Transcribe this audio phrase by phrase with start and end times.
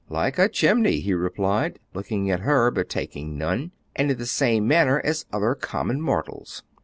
[0.09, 4.67] "Like a chimney," he replied, looking at her, but taking none, "and in the same
[4.67, 6.63] manner as other common mortals."